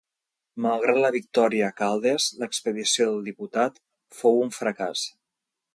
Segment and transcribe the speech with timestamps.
[0.65, 3.79] Malgrat la victòria a Caldes, l'expedició del Diputat
[4.23, 5.07] fou un fracàs.